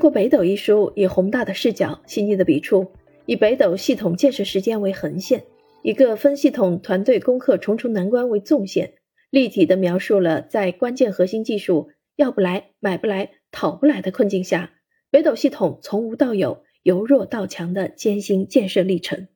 [0.00, 2.90] 国北斗》一书以宏大的视角、细腻的笔触，
[3.26, 5.44] 以北斗系统建设时间为横线，
[5.82, 8.94] 一个分系统团队攻克重重难关为纵线，
[9.28, 14.72] 立体的描述了在关键核心技术要不来、买不来、讨不来的困境下，
[15.10, 19.28] 北斗系统从无到有、由弱到强的艰辛建设历程。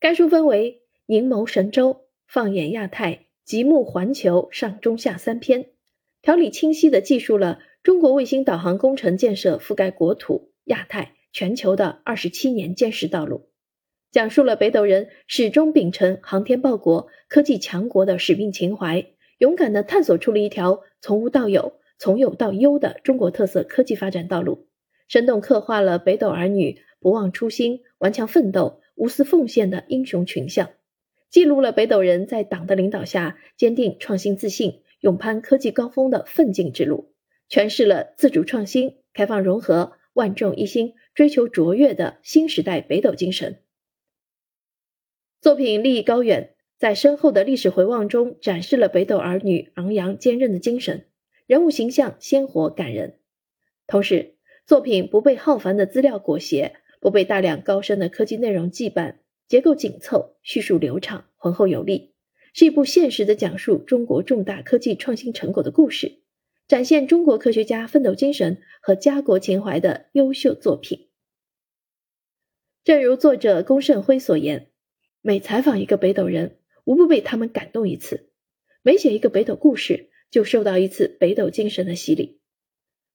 [0.00, 5.70] 该书分为凝眸神州、放眼亚太、极目环球上中下三篇，
[6.22, 7.60] 条理清晰地记述了。
[7.86, 13.48] 中国卫星导航工程建设覆盖国土、亚太、全球的二十七年坚实道路，
[14.10, 19.06] 讲述了北斗人始终秉承航天报国、科技强国的使命情怀，
[19.38, 24.66] 勇敢地探索出了一条从无到有、从有到优的中国特色科技发展道路，
[25.06, 30.70] 生动刻画了北斗儿女不忘初心、顽强奋斗、无私奉献的英雄群像，
[31.30, 37.12] 记录了北斗人在党的领导下坚定创新自信、勇攀科技高峰的奋进之路。
[37.48, 43.62] 诠释了自主创新、开放融合、万众一心、追求卓越的新时代北斗精神。
[45.40, 51.06] 作品立意高远，在深厚的历史回望中展示了北斗儿女昂扬坚韧的精神，
[51.46, 53.20] 人物形象鲜活感人。
[53.86, 54.34] 同时，
[54.66, 62.14] 作品不被浩繁的资料裹挟，不被大量高深的科技内容羁绊，结构紧凑，叙述流畅，浑厚有力，
[62.52, 66.22] 是一部现实的讲述中国重大科技创新成果的故事。
[66.68, 71.08] 展现中国科学家奋斗精神和家国情怀的优秀作品。
[72.82, 74.70] 正如作者龚胜辉所言
[75.22, 78.30] ：“每采访一个北斗人，无不被他们感动一次；
[78.82, 82.40] 每写一个北斗故事，就受到一次北斗精神的洗礼。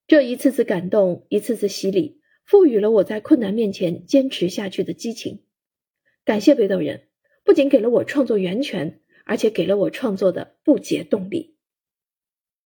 [0.06, 5.44] 这一次次感动，一次次洗礼，赋予了我在困难面前坚持下去的激情。
[6.24, 7.08] 感谢北斗人，
[7.44, 11.56] 不仅给了我创作源泉，而且给了我创作的不竭动力。”